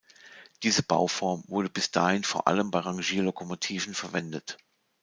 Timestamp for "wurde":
1.45-1.69